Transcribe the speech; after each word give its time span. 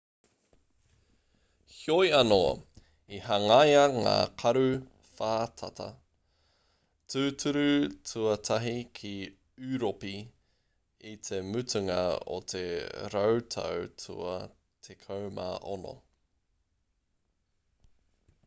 heoi 1.71 2.05
anō 2.19 2.37
i 3.17 3.19
hangaia 3.25 3.81
ngā 3.97 4.13
karu 4.43 4.63
whātata 5.19 5.85
tūturu 7.15 7.65
tuatahi 8.13 8.73
ki 9.01 9.13
ūropi 9.69 10.15
i 11.13 11.15
te 11.29 11.43
mutunga 11.53 11.99
o 12.39 12.41
te 12.55 12.65
rautau 13.19 13.87
tua 14.07 14.33
16 14.91 15.95